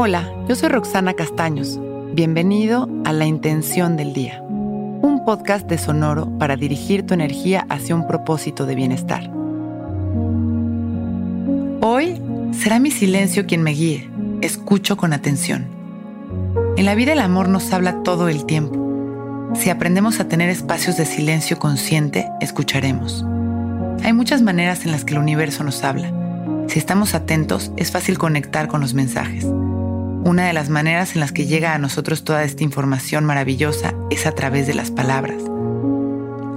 [0.00, 1.76] Hola, yo soy Roxana Castaños.
[2.12, 7.96] Bienvenido a La Intención del Día, un podcast de Sonoro para dirigir tu energía hacia
[7.96, 9.28] un propósito de bienestar.
[11.80, 12.22] Hoy
[12.52, 14.08] será mi silencio quien me guíe.
[14.40, 15.66] Escucho con atención.
[16.76, 19.50] En la vida el amor nos habla todo el tiempo.
[19.56, 23.26] Si aprendemos a tener espacios de silencio consciente, escucharemos.
[24.04, 26.12] Hay muchas maneras en las que el universo nos habla.
[26.68, 29.44] Si estamos atentos, es fácil conectar con los mensajes.
[30.24, 34.26] Una de las maneras en las que llega a nosotros toda esta información maravillosa es
[34.26, 35.42] a través de las palabras.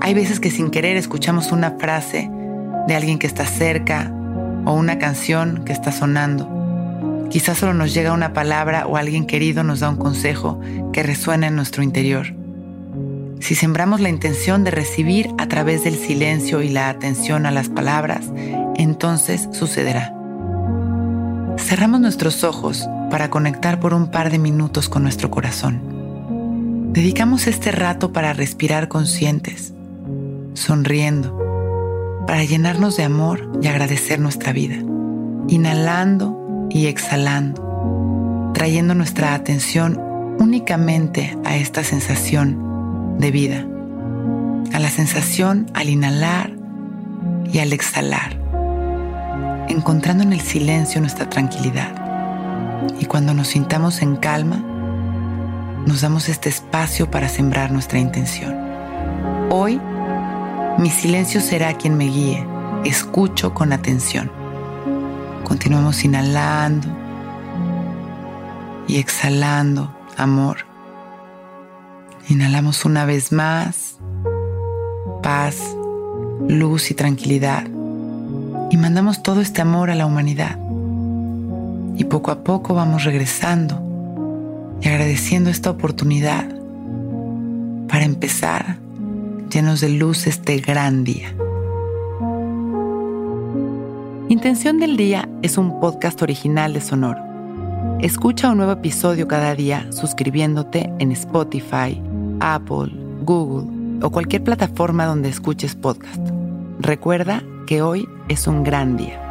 [0.02, 2.30] Hay veces que sin querer escuchamos una frase
[2.88, 4.12] de alguien que está cerca
[4.66, 7.28] o una canción que está sonando.
[7.30, 10.60] Quizás solo nos llega una palabra o alguien querido nos da un consejo
[10.92, 12.34] que resuena en nuestro interior.
[13.40, 17.70] Si sembramos la intención de recibir a través del silencio y la atención a las
[17.70, 18.26] palabras,
[18.76, 20.14] entonces sucederá.
[21.58, 25.82] Cerramos nuestros ojos para conectar por un par de minutos con nuestro corazón.
[26.94, 29.74] Dedicamos este rato para respirar conscientes,
[30.54, 31.38] sonriendo,
[32.26, 34.78] para llenarnos de amor y agradecer nuestra vida,
[35.48, 40.00] inhalando y exhalando, trayendo nuestra atención
[40.40, 43.68] únicamente a esta sensación de vida,
[44.74, 46.54] a la sensación al inhalar
[47.52, 48.40] y al exhalar,
[49.68, 52.01] encontrando en el silencio nuestra tranquilidad.
[53.00, 54.58] Y cuando nos sintamos en calma,
[55.86, 58.56] nos damos este espacio para sembrar nuestra intención.
[59.50, 59.80] Hoy,
[60.78, 62.46] mi silencio será quien me guíe.
[62.86, 64.32] Escucho con atención.
[65.44, 66.88] Continuamos inhalando
[68.88, 70.72] y exhalando amor
[72.32, 73.98] Inhalamos una vez más
[75.22, 75.58] paz,
[76.48, 77.66] luz y tranquilidad.
[78.70, 80.58] Y mandamos todo este amor a la humanidad.
[81.96, 83.82] Y poco a poco vamos regresando
[84.82, 86.48] y agradeciendo esta oportunidad
[87.88, 88.78] para empezar
[89.52, 91.36] llenos de luz este gran día.
[94.30, 97.22] Intención del Día es un podcast original de Sonoro.
[98.00, 102.02] Escucha un nuevo episodio cada día suscribiéndote en Spotify,
[102.40, 102.92] Apple,
[103.24, 106.22] Google o cualquier plataforma donde escuches podcast.
[106.80, 109.31] Recuerda que hoy es un gran día.